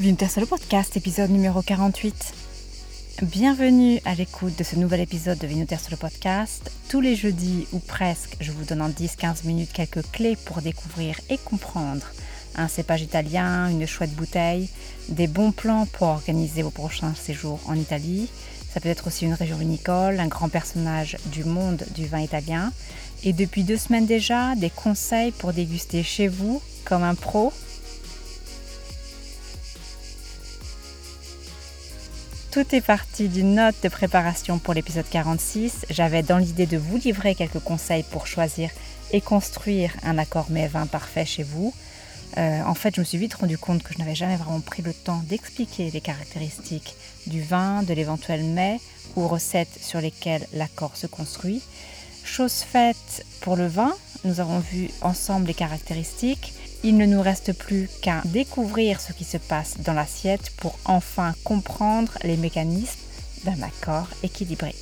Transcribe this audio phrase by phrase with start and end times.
[0.00, 2.34] Winter le podcast, épisode numéro 48.
[3.22, 6.72] Bienvenue à l'écoute de ce nouvel épisode de Vinter le podcast.
[6.88, 11.20] Tous les jeudis, ou presque, je vous donne en 10-15 minutes quelques clés pour découvrir
[11.30, 12.04] et comprendre
[12.56, 14.68] un cépage italien, une chouette bouteille,
[15.10, 18.28] des bons plans pour organiser vos prochains séjours en Italie.
[18.72, 22.72] Ça peut être aussi une région vinicole, un grand personnage du monde du vin italien.
[23.22, 27.52] Et depuis deux semaines déjà, des conseils pour déguster chez vous comme un pro
[32.54, 35.86] Tout est parti d'une note de préparation pour l'épisode 46.
[35.90, 38.70] J'avais dans l'idée de vous livrer quelques conseils pour choisir
[39.10, 41.74] et construire un accord mets vin parfait chez vous.
[42.36, 44.82] Euh, en fait, je me suis vite rendu compte que je n'avais jamais vraiment pris
[44.82, 46.94] le temps d'expliquer les caractéristiques
[47.26, 48.78] du vin, de l'éventuel mets
[49.16, 51.60] ou recettes sur lesquelles l'accord se construit.
[52.22, 53.92] Chose faite pour le vin,
[54.22, 59.24] nous avons vu ensemble les caractéristiques il ne nous reste plus qu'à découvrir ce qui
[59.24, 63.00] se passe dans l'assiette pour enfin comprendre les mécanismes
[63.44, 64.74] d'un accord équilibré.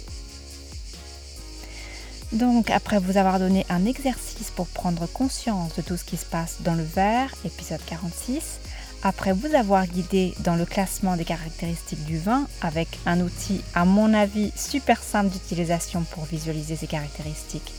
[2.32, 6.24] Donc, après vous avoir donné un exercice pour prendre conscience de tout ce qui se
[6.24, 8.58] passe dans le verre, épisode 46,
[9.04, 13.84] après vous avoir guidé dans le classement des caractéristiques du vin avec un outil à
[13.84, 17.74] mon avis super simple d'utilisation pour visualiser ces caractéristiques,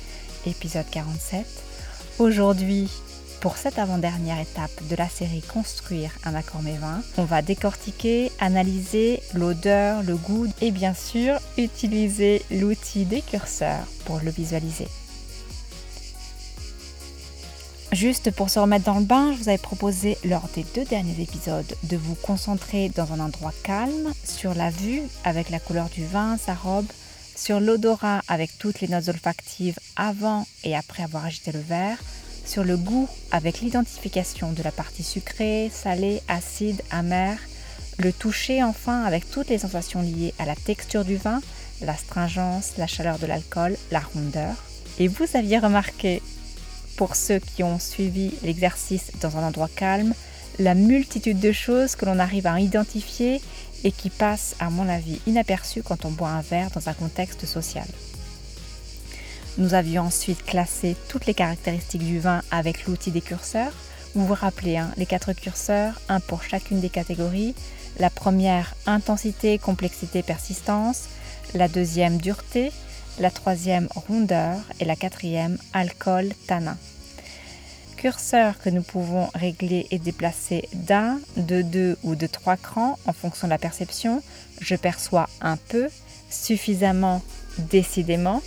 [0.46, 1.46] épisode 47,
[2.20, 2.90] aujourd'hui
[3.44, 8.32] pour cette avant-dernière étape de la série Construire un accord mes vins, on va décortiquer,
[8.40, 14.88] analyser l'odeur, le goût et bien sûr utiliser l'outil des curseurs pour le visualiser.
[17.92, 21.22] Juste pour se remettre dans le bain, je vous avais proposé lors des deux derniers
[21.22, 26.06] épisodes de vous concentrer dans un endroit calme sur la vue avec la couleur du
[26.06, 26.88] vin, sa robe,
[27.36, 31.98] sur l'odorat avec toutes les notes olfactives avant et après avoir agité le verre,
[32.46, 37.40] sur le goût avec l'identification de la partie sucrée, salée, acide, amère,
[37.98, 41.42] le toucher enfin avec toutes les sensations liées à la texture du vin,
[41.82, 44.56] l'astringence, la chaleur de l'alcool, la rondeur.
[45.00, 46.22] Et vous aviez remarqué,
[46.98, 50.14] pour ceux qui ont suivi l'exercice dans un endroit calme,
[50.60, 53.42] la multitude de choses que l'on arrive à identifier
[53.84, 57.46] et qui passent, à mon avis, inaperçues quand on boit un verre dans un contexte
[57.46, 57.88] social.
[59.60, 63.74] Nous avions ensuite classé toutes les caractéristiques du vin avec l'outil des curseurs.
[64.16, 67.54] Vous vous rappelez, hein, les quatre curseurs, un pour chacune des catégories.
[68.00, 71.04] La première, intensité, complexité, persistance.
[71.54, 72.72] La deuxième, dureté.
[73.20, 74.58] La troisième, rondeur.
[74.80, 76.78] Et la quatrième, alcool, tanin.
[77.96, 83.14] Curseurs que nous pouvons régler et déplacer d'un, de deux ou de trois crans en
[83.14, 84.24] fonction de la perception.
[84.62, 85.90] Je perçois un peu,
[86.32, 87.22] suffisamment,
[87.60, 88.42] décidément,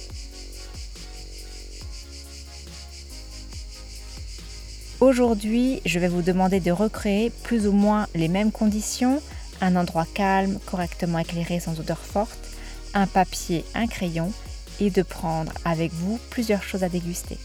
[4.99, 9.21] Aujourd'hui, je vais vous demander de recréer plus ou moins les mêmes conditions,
[9.61, 12.49] un endroit calme, correctement éclairé sans odeur forte,
[12.95, 14.33] un papier, un crayon
[14.81, 17.37] et de prendre avec vous plusieurs choses à déguster.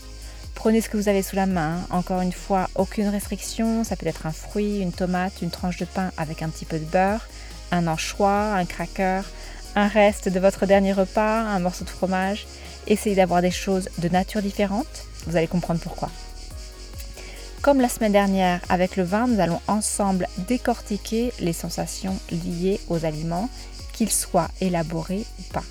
[0.56, 4.08] Prenez ce que vous avez sous la main, encore une fois, aucune restriction, ça peut
[4.08, 7.28] être un fruit, une tomate, une tranche de pain avec un petit peu de beurre,
[7.72, 9.24] un anchois, un cracker,
[9.76, 12.48] un reste de votre dernier repas, un morceau de fromage.
[12.88, 16.10] Essayez d'avoir des choses de nature différente, vous allez comprendre pourquoi.
[17.62, 23.06] Comme la semaine dernière avec le vin, nous allons ensemble décortiquer les sensations liées aux
[23.06, 23.50] aliments,
[23.94, 25.64] qu'ils soient élaborés ou pas.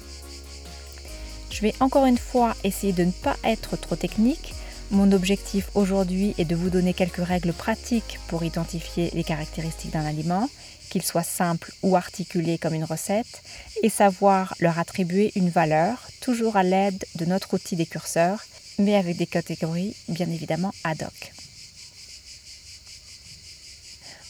[1.51, 4.55] Je vais encore une fois essayer de ne pas être trop technique.
[4.93, 10.07] Mon objectif aujourd'hui est de vous donner quelques règles pratiques pour identifier les caractéristiques d'un
[10.07, 10.49] aliment,
[10.91, 13.43] qu'il soit simple ou articulé comme une recette,
[13.83, 18.45] et savoir leur attribuer une valeur, toujours à l'aide de notre outil des curseurs,
[18.79, 21.40] mais avec des catégories bien évidemment ad hoc.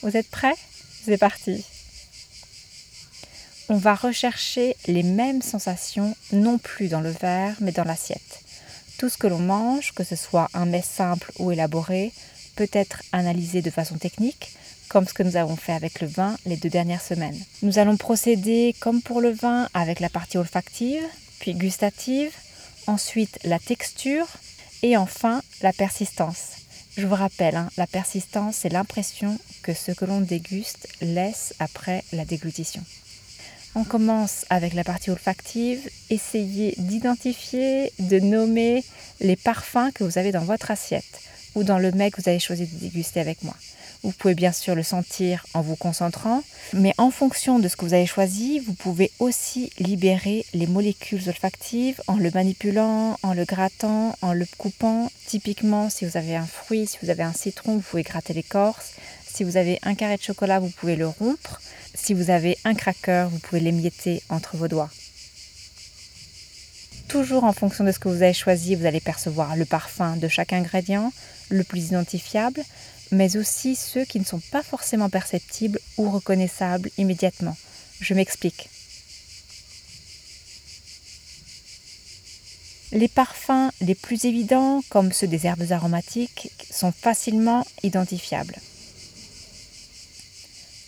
[0.03, 0.55] Vous êtes prêts?
[1.05, 1.65] C'est parti.
[3.69, 8.41] On va rechercher les mêmes sensations, non plus dans le verre, mais dans l'assiette.
[8.99, 12.13] Tout ce que l'on mange, que ce soit un mets simple ou élaboré,
[12.57, 14.53] peut être analysé de façon technique,
[14.89, 17.39] comme ce que nous avons fait avec le vin les deux dernières semaines.
[17.63, 21.05] Nous allons procéder comme pour le vin avec la partie olfactive,
[21.39, 22.33] puis gustative,
[22.87, 24.27] ensuite la texture
[24.83, 26.60] et enfin la persistance.
[26.97, 32.05] Je vous rappelle, hein, la persistance, c'est l'impression que ce que l'on déguste laisse après
[32.13, 32.83] la déglutition.
[33.77, 35.89] On commence avec la partie olfactive.
[36.11, 38.85] Essayez d'identifier, de nommer
[39.21, 41.21] les parfums que vous avez dans votre assiette
[41.55, 43.55] ou dans le mets que vous avez choisi de déguster avec moi.
[44.03, 46.43] Vous pouvez bien sûr le sentir en vous concentrant,
[46.73, 51.29] mais en fonction de ce que vous avez choisi, vous pouvez aussi libérer les molécules
[51.29, 55.11] olfactives en le manipulant, en le grattant, en le coupant.
[55.27, 58.93] Typiquement, si vous avez un fruit, si vous avez un citron, vous pouvez gratter l'écorce.
[59.27, 61.61] Si vous avez un carré de chocolat, vous pouvez le rompre.
[61.95, 64.91] Si vous avez un cracker, vous pouvez l'émietter entre vos doigts.
[67.09, 70.29] Toujours en fonction de ce que vous avez choisi, vous allez percevoir le parfum de
[70.29, 71.13] chaque ingrédient,
[71.49, 72.63] le plus identifiable,
[73.13, 77.57] mais aussi ceux qui ne sont pas forcément perceptibles ou reconnaissables immédiatement.
[78.01, 78.69] Je m'explique.
[82.93, 88.57] Les parfums les plus évidents, comme ceux des herbes aromatiques, sont facilement identifiables.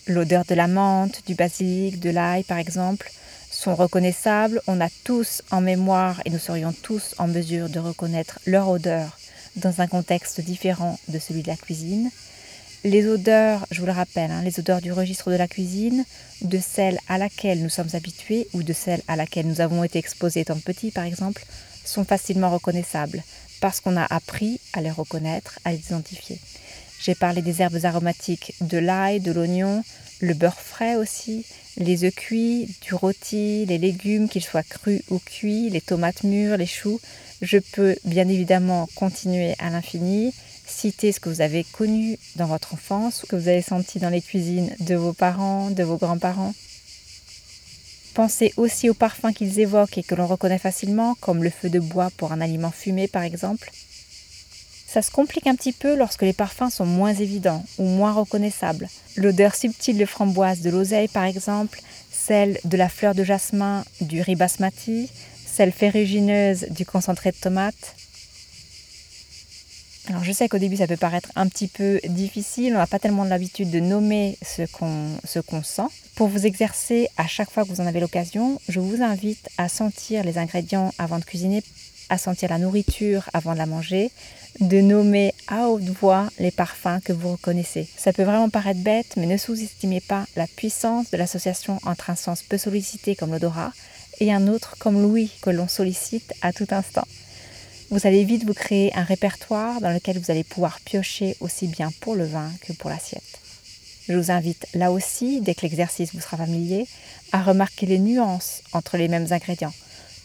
[0.09, 3.13] L'odeur de la menthe, du basilic, de l'ail par exemple,
[3.53, 4.61] sont reconnaissables.
[4.67, 9.17] On a tous en mémoire et nous serions tous en mesure de reconnaître leur odeur
[9.57, 12.11] dans un contexte différent de celui de la cuisine.
[12.85, 16.05] Les odeurs, je vous le rappelle, hein, les odeurs du registre de la cuisine,
[16.41, 19.99] de celle à laquelle nous sommes habitués ou de celle à laquelle nous avons été
[19.99, 21.45] exposés étant petits par exemple,
[21.85, 23.23] sont facilement reconnaissables
[23.61, 26.41] parce qu'on a appris à les reconnaître, à les identifier.
[27.01, 29.85] J'ai parlé des herbes aromatiques, de l'ail, de l'oignon,
[30.21, 31.45] le beurre frais aussi,
[31.77, 36.57] les œufs cuits, du rôti, les légumes, qu'ils soient crus ou cuits, les tomates mûres,
[36.57, 37.01] les choux.
[37.43, 40.33] Je peux bien évidemment continuer à l'infini,
[40.65, 44.11] citer ce que vous avez connu dans votre enfance, ce que vous avez senti dans
[44.11, 46.55] les cuisines de vos parents, de vos grands-parents.
[48.15, 51.81] Pensez aussi aux parfums qu'ils évoquent et que l'on reconnaît facilement, comme le feu de
[51.81, 53.73] bois pour un aliment fumé par exemple.
[54.87, 58.89] Ça se complique un petit peu lorsque les parfums sont moins évidents ou moins reconnaissables.
[59.17, 61.81] L'odeur subtile de framboise de l'oseille par exemple,
[62.13, 64.37] celle de la fleur de jasmin du riz
[65.53, 67.95] celle ferrugineuse du concentré de tomate.
[70.09, 72.99] Alors je sais qu'au début ça peut paraître un petit peu difficile, on n'a pas
[72.99, 75.83] tellement l'habitude de nommer ce qu'on sent.
[76.17, 79.69] Pour vous exercer à chaque fois que vous en avez l'occasion, je vous invite à
[79.69, 81.63] sentir les ingrédients avant de cuisiner,
[82.09, 84.11] à sentir la nourriture avant de la manger,
[84.61, 87.89] de nommer à haute voix les parfums que vous reconnaissez.
[87.97, 92.17] Ça peut vraiment paraître bête, mais ne sous-estimez pas la puissance de l'association entre un
[92.17, 93.73] sens peu sollicité comme l'odorat
[94.23, 97.07] et un autre comme l'ouïe que l'on sollicite à tout instant.
[97.91, 101.91] Vous allez vite vous créer un répertoire dans lequel vous allez pouvoir piocher aussi bien
[102.01, 103.41] pour le vin que pour l'assiette.
[104.09, 106.87] Je vous invite là aussi, dès que l'exercice vous sera familier,
[107.33, 109.75] à remarquer les nuances entre les mêmes ingrédients.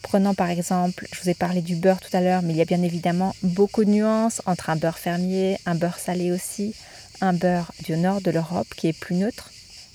[0.04, 2.62] Prenons par exemple, je vous ai parlé du beurre tout à l'heure, mais il y
[2.62, 6.76] a bien évidemment beaucoup de nuances entre un beurre fermier, un beurre salé aussi,
[7.20, 9.52] un beurre du nord de l'Europe qui est plus neutre.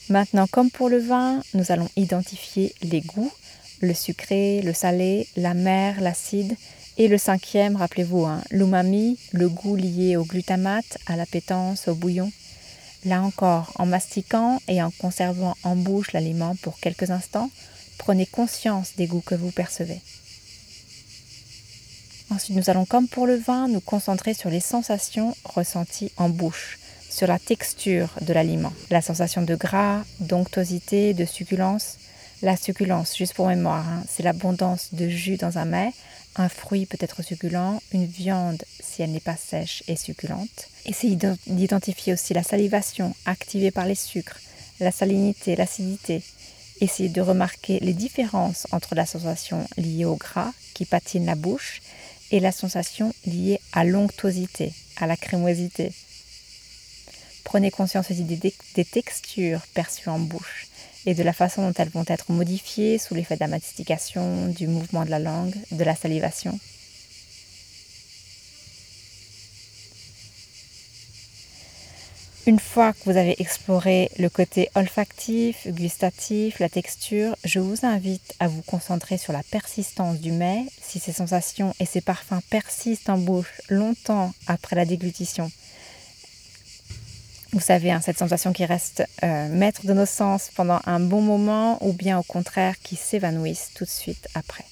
[0.09, 3.33] Maintenant, comme pour le vin, nous allons identifier les goûts,
[3.83, 6.57] le sucré, le salé, la mer, l'acide,
[6.99, 12.31] et le cinquième, rappelez-vous, hein, l'umami, le goût lié au glutamate, à l'appétence, au bouillon.
[13.05, 17.51] Là encore, en mastiquant et en conservant en bouche l'aliment pour quelques instants,
[17.99, 20.01] prenez conscience des goûts que vous percevez.
[22.31, 26.79] Ensuite, nous allons, comme pour le vin, nous concentrer sur les sensations ressenties en bouche,
[27.11, 31.99] sur la texture de l'aliment, la sensation de gras, d'onctosité, de succulence.
[32.43, 35.93] La succulence, juste pour mémoire, hein, c'est l'abondance de jus dans un mets
[36.37, 40.69] un fruit peut être succulent, une viande, si elle n'est pas sèche, est succulente.
[40.87, 44.41] Essayez d'identifier aussi la salivation activée par les sucres,
[44.81, 46.23] la salinité, l'acidité.
[46.81, 51.83] Essayez de remarquer les différences entre la sensation liée au gras qui patine la bouche
[52.31, 55.93] et la sensation liée à l'onctosité, à la crémosité.
[57.45, 60.69] Prenez conscience aussi des textures perçues en bouche
[61.07, 64.67] et de la façon dont elles vont être modifiées sous l'effet de la mastication, du
[64.67, 66.59] mouvement de la langue, de la salivation.
[72.45, 78.35] Une fois que vous avez exploré le côté olfactif, gustatif, la texture, je vous invite
[78.41, 83.11] à vous concentrer sur la persistance du mets, si ces sensations et ces parfums persistent
[83.11, 85.53] en bouche longtemps après la déglutition.
[87.53, 91.21] Vous savez, hein, cette sensation qui reste euh, maître de nos sens pendant un bon
[91.21, 94.65] moment ou bien au contraire qui s'évanouissent tout de suite après.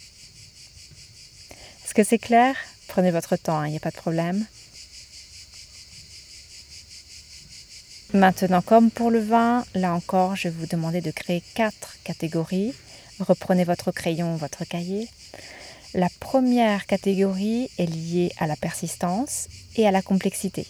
[1.84, 2.56] Est-ce que c'est clair?
[2.88, 4.46] Prenez votre temps, il hein, n'y a pas de problème.
[8.14, 12.72] Maintenant, comme pour le vin, là encore, je vais vous demander de créer quatre catégories.
[13.18, 15.06] Reprenez votre crayon, votre cahier.
[15.92, 20.66] La première catégorie est liée à la persistance et à la complexité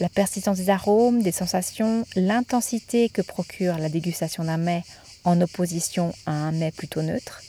[0.00, 4.84] la persistance des arômes, des sensations, l'intensité que procure la dégustation d'un mets
[5.24, 7.42] en opposition à un mets plutôt neutre.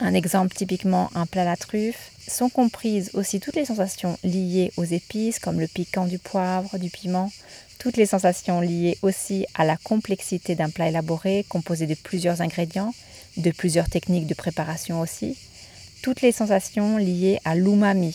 [0.00, 2.12] Un exemple typiquement un plat à la truffe.
[2.28, 6.90] Sont comprises aussi toutes les sensations liées aux épices comme le piquant du poivre, du
[6.90, 7.32] piment,
[7.78, 12.94] toutes les sensations liées aussi à la complexité d'un plat élaboré composé de plusieurs ingrédients,
[13.38, 15.36] de plusieurs techniques de préparation aussi,
[16.02, 18.14] toutes les sensations liées à l'umami,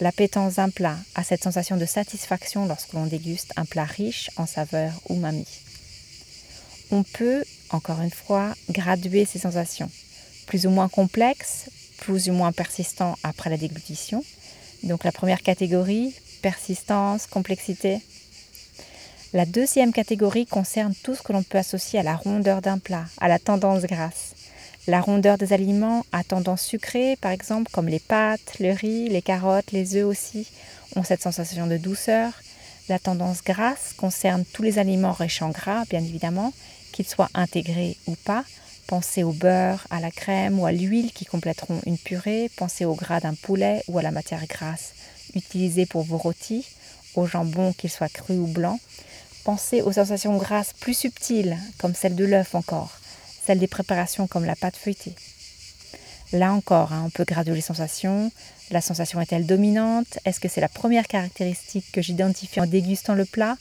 [0.00, 4.46] l'appétence d'un plat a cette sensation de satisfaction lorsque l'on déguste un plat riche en
[4.46, 5.46] saveurs umami.
[6.90, 9.90] On peut, encore une fois, graduer ces sensations,
[10.46, 14.24] plus ou moins complexes, plus ou moins persistants après la déglutition.
[14.82, 18.00] Donc la première catégorie, persistance, complexité.
[19.32, 23.06] La deuxième catégorie concerne tout ce que l'on peut associer à la rondeur d'un plat,
[23.20, 24.33] à la tendance grasse.
[24.86, 29.22] La rondeur des aliments à tendance sucrée, par exemple, comme les pâtes, le riz, les
[29.22, 30.46] carottes, les œufs aussi,
[30.94, 32.32] ont cette sensation de douceur.
[32.90, 36.52] La tendance grasse concerne tous les aliments riches en gras, bien évidemment,
[36.92, 38.44] qu'ils soient intégrés ou pas.
[38.86, 42.50] Pensez au beurre, à la crème ou à l'huile qui compléteront une purée.
[42.54, 44.92] Pensez au gras d'un poulet ou à la matière grasse
[45.34, 46.66] utilisée pour vos rôtis,
[47.14, 48.78] au jambon qu'il soit cru ou blanc.
[49.44, 52.98] Pensez aux sensations grasses plus subtiles, comme celle de l'œuf encore
[53.44, 55.14] celle des préparations comme la pâte feuilletée.
[56.32, 58.32] Là encore, hein, on peut graduer les sensations.
[58.70, 60.18] La sensation est-elle dominante?
[60.24, 63.56] Est-ce que c'est la première caractéristique que j'identifie en dégustant le plat?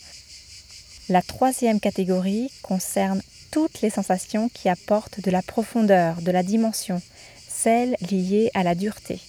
[1.10, 3.22] La troisième catégorie concerne
[3.52, 7.02] toutes les sensations qui apportent de la profondeur, de la dimension,
[7.48, 9.20] celles liées à la dureté.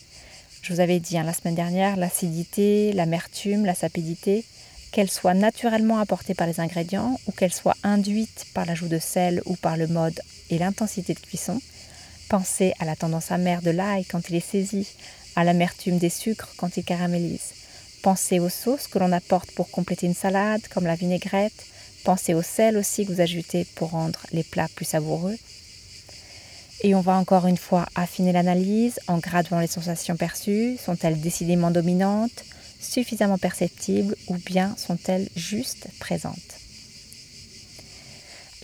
[0.62, 4.46] Je vous avais dit hein, la semaine dernière, l'acidité, l'amertume, la sapidité,
[4.92, 9.42] qu'elles soient naturellement apportées par les ingrédients ou qu'elles soient induites par l'ajout de sel
[9.44, 10.18] ou par le mode
[10.51, 11.61] et l'intensité de cuisson.
[12.29, 14.89] Pensez à la tendance amère de l'ail quand il est saisi,
[15.37, 17.53] à l'amertume des sucres quand il caramélise.
[18.03, 21.65] Pensez aux sauces que l'on apporte pour compléter une salade, comme la vinaigrette.
[22.05, 25.37] Pensez au sel aussi que vous ajoutez pour rendre les plats plus savoureux.
[26.83, 30.77] Et on va encore une fois affiner l'analyse en graduant les sensations perçues.
[30.77, 32.45] Sont-elles décidément dominantes,
[32.79, 36.63] suffisamment perceptibles ou bien sont-elles juste présentes?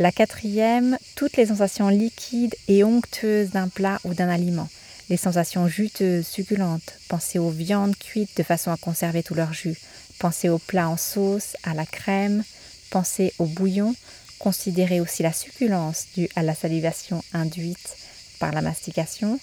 [0.01, 4.69] La quatrième, toutes les sensations liquides et onctueuses d'un plat ou d'un aliment.
[5.11, 6.95] Les sensations juteuses, succulentes.
[7.09, 9.77] Pensez aux viandes cuites de façon à conserver tout leur jus.
[10.19, 12.45] Pensez aux plats en sauce, à la crème.
[12.89, 13.95] Pensez au bouillon.
[14.39, 17.97] Considérez aussi la succulence due à la salivation induite
[18.39, 19.39] par la mastication.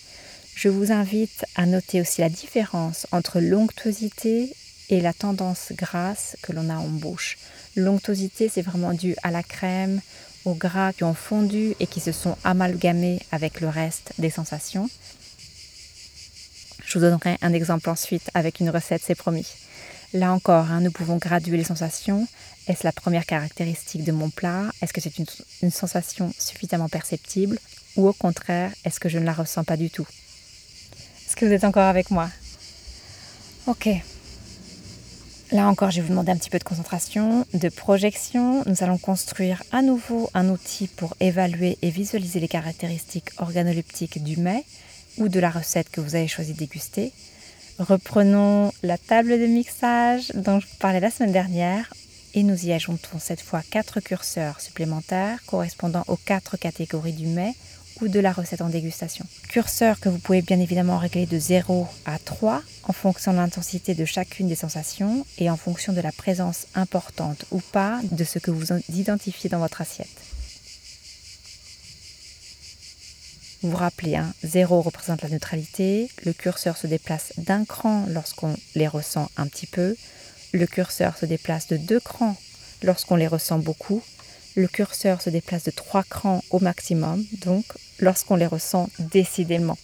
[0.56, 4.56] Je vous invite à noter aussi la différence entre l'onctuosité
[4.90, 7.38] et la tendance grasse que l'on a en bouche.
[7.76, 10.02] L'onctuosité, c'est vraiment dû à la crème,
[10.54, 14.90] gras qui ont fondu et qui se sont amalgamés avec le reste des sensations.
[16.86, 19.46] Je vous donnerai un exemple ensuite avec une recette, c'est promis.
[20.14, 22.28] Là encore, hein, nous pouvons graduer les sensations.
[22.68, 24.64] Est-ce la première caractéristique de mon plat?
[24.82, 27.60] Est-ce que c'est une, sensation suffisamment perceptible?
[27.98, 30.08] Ou au contraire, est-ce que je ne la ressens pas du tout?
[31.26, 32.30] Est-ce que vous êtes encore avec moi?
[33.66, 33.90] Ok,
[35.54, 38.64] Là encore, je vais vous demander un petit peu de concentration, de projection.
[38.66, 44.36] Nous allons construire à nouveau un outil pour évaluer et visualiser les caractéristiques organoleptiques du
[44.36, 44.66] mets
[45.18, 47.14] ou de la recette que vous avez choisi de déguster.
[47.80, 51.94] Reprenons la table de mixage dont je parlais la semaine dernière
[52.34, 57.56] et nous y ajoutons cette fois quatre curseurs supplémentaires correspondant aux quatre catégories du mets
[58.02, 59.26] ou de la recette en dégustation.
[59.50, 63.96] Curseur que vous pouvez bien évidemment régler de 0 à 3 en fonction de l'intensité
[63.96, 68.40] de chacune des sensations et en fonction de la présence importante ou pas de ce
[68.40, 70.08] que vous identifiez dans votre assiette.
[73.64, 78.56] Vous vous rappelez, 0 hein, représente la neutralité, le curseur se déplace d'un cran lorsqu'on
[78.76, 79.96] les ressent un petit peu,
[80.52, 82.36] le curseur se déplace de deux crans
[82.84, 84.04] lorsqu'on les ressent beaucoup,
[84.58, 87.64] le curseur se déplace de trois crans au maximum, donc
[88.00, 89.78] lorsqu'on les ressent décidément.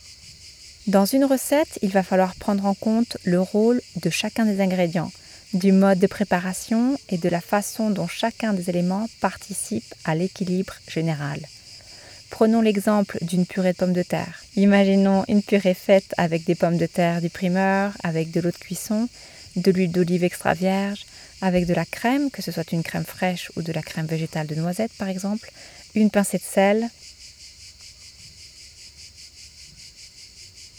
[0.88, 5.12] Dans une recette, il va falloir prendre en compte le rôle de chacun des ingrédients,
[5.54, 10.74] du mode de préparation et de la façon dont chacun des éléments participe à l'équilibre
[10.90, 11.40] général.
[12.32, 14.44] Prenons l'exemple d'une purée de pommes de terre.
[14.56, 18.58] Imaginons une purée faite avec des pommes de terre du primeur, avec de l'eau de
[18.58, 19.08] cuisson,
[19.56, 21.06] de l'huile d'olive extra vierge,
[21.44, 24.48] avec de la crème, que ce soit une crème fraîche ou de la crème végétale
[24.48, 25.52] de noisette par exemple,
[25.94, 26.90] une pincée de sel,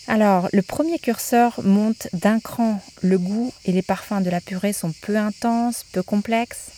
[0.07, 2.81] Alors, le premier curseur monte d'un cran.
[3.03, 6.71] Le goût et les parfums de la purée sont peu intenses, peu complexes.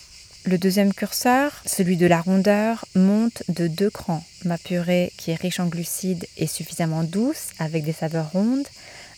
[0.45, 4.23] Le deuxième curseur, celui de la rondeur, monte de deux crans.
[4.45, 8.69] Ma purée, qui est riche en glucides, est suffisamment douce, avec des saveurs rondes,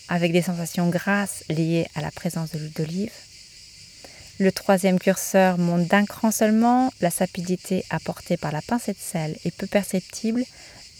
[0.09, 3.13] avec des sensations grasses liées à la présence de l'huile d'olive.
[4.40, 6.92] Le troisième curseur monte d'un cran seulement.
[7.00, 10.45] La sapidité apportée par la pincée de sel est peu perceptible,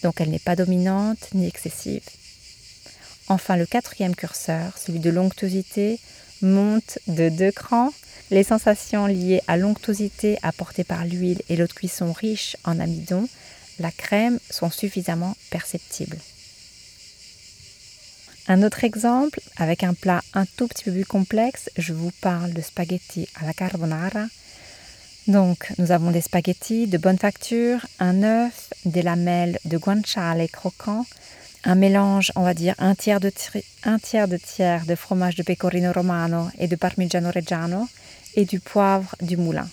[0.03, 2.03] donc elle n'est pas dominante ni excessive.
[3.29, 6.01] Enfin, le quatrième curseur, celui de l'onctuosité,
[6.43, 7.93] monte de deux crans.
[8.33, 13.29] Les sensations liées à l'onctuosité apportées par l'huile et l'eau de cuisson riche en amidon,
[13.79, 16.19] la crème, sont suffisamment perceptibles.
[18.51, 22.55] Un autre exemple, avec un plat un tout petit peu plus complexe, je vous parle
[22.55, 24.25] de spaghetti à la carbonara.
[25.27, 31.05] Donc, nous avons des spaghettis de bonne facture, un œuf, des lamelles de guanciale croquant,
[31.65, 33.31] un mélange, on va dire, un tiers de,
[33.85, 37.87] un tiers de tiers de fromage de pecorino romano et de parmigiano reggiano
[38.35, 39.69] et du poivre du moulin.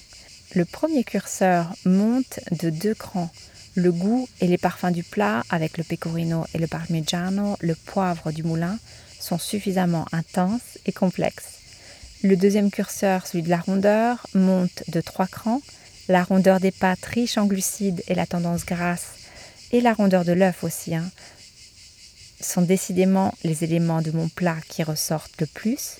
[0.53, 3.32] Le premier curseur monte de deux crans
[3.75, 8.32] le goût et les parfums du plat avec le pecorino et le parmigiano, le poivre
[8.32, 8.77] du moulin,
[9.20, 11.60] sont suffisamment intenses et complexes.
[12.24, 15.62] Le deuxième curseur, celui de la rondeur, monte de trois crans.
[16.08, 19.13] La rondeur des pâtes riches en glucides et la tendance grasse,
[19.72, 21.10] et la rondeur de l'œuf aussi, hein,
[22.39, 25.98] sont décidément les éléments de mon plat qui ressortent le plus.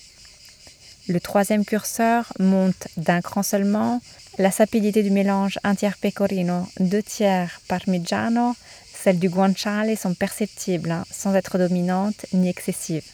[1.08, 4.00] Le troisième curseur monte d'un cran seulement.
[4.38, 8.54] La sapidité du mélange, un tiers pecorino, deux tiers parmigiano,
[8.92, 13.10] celles du guanciale sont perceptibles, sans être dominantes ni excessives.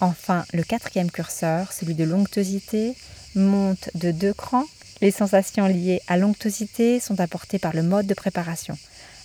[0.00, 2.94] Enfin, le quatrième curseur, celui de l'onctuosité,
[3.34, 4.64] monte de deux crans.
[5.02, 8.78] Les sensations liées à l'onctuosité sont apportées par le mode de préparation.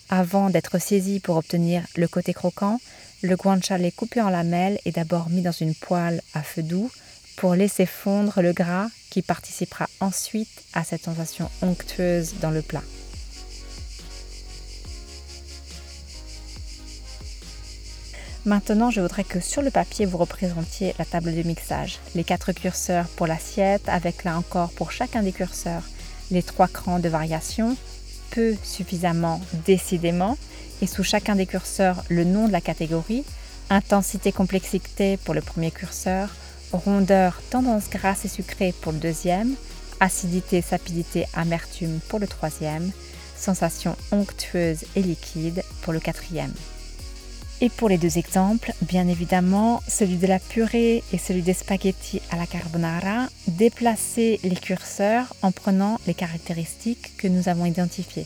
[0.10, 2.82] Avant d'être saisi pour obtenir le côté croquant,
[3.22, 6.92] le guanciale coupé en lamelles est d'abord mis dans une poêle à feu doux
[7.38, 12.84] pour laisser fondre le gras qui participera ensuite à cette sensation onctueuse dans le plat.
[18.46, 21.98] Maintenant, je voudrais que sur le papier, vous représentiez la table de mixage.
[22.14, 25.82] Les quatre curseurs pour l'assiette, avec là encore pour chacun des curseurs
[26.32, 27.76] les trois crans de variation,
[28.32, 30.38] peu suffisamment décidément,
[30.82, 33.24] et sous chacun des curseurs le nom de la catégorie,
[33.70, 36.30] intensité complexité pour le premier curseur,
[36.72, 39.56] rondeur, tendance grasse et sucrée pour le deuxième,
[40.00, 42.92] acidité, sapidité, amertume pour le troisième,
[43.38, 46.54] sensation onctueuse et liquide pour le quatrième.
[47.62, 52.22] Et pour les deux exemples, bien évidemment, celui de la purée et celui des spaghettis
[52.30, 58.26] à la carbonara, déplacez les curseurs en prenant les caractéristiques que nous avons identifiées.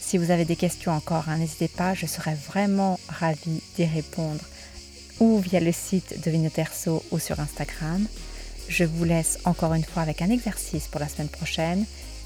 [0.00, 4.40] Si vous avez des questions encore, hein, n'hésitez pas, je serais vraiment ravie d'y répondre
[5.20, 8.06] ou via le site de Vinoterso ou sur Instagram.
[8.68, 11.84] Je vous laisse encore une fois avec un exercice pour la semaine prochaine.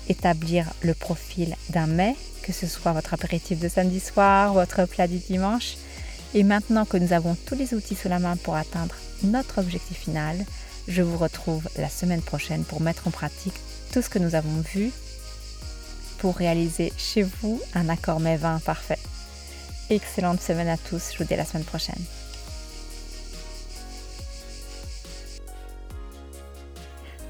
[0.08, 5.06] Établir le profil d'un mets, que ce soit votre apéritif de samedi soir, votre plat
[5.06, 5.76] du dimanche.
[6.34, 9.98] Et maintenant que nous avons tous les outils sous la main pour atteindre notre objectif
[9.98, 10.44] final,
[10.88, 13.54] je vous retrouve la semaine prochaine pour mettre en pratique
[13.92, 14.90] tout ce que nous avons vu
[16.18, 18.98] pour réaliser chez vous un accord mets vin parfait.
[19.90, 22.02] Excellente semaine à tous, je vous dis à la semaine prochaine.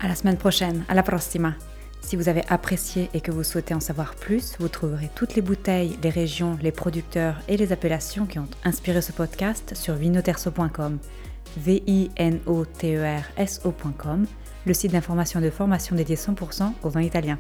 [0.03, 1.55] À la semaine prochaine, à la prossima.
[2.01, 5.43] Si vous avez apprécié et que vous souhaitez en savoir plus, vous trouverez toutes les
[5.43, 10.99] bouteilles, les régions, les producteurs et les appellations qui ont inspiré ce podcast sur vinoterso.com,
[11.57, 13.23] v i n o t e
[14.67, 17.38] le site d'information de formation dédié 100% au vin italien.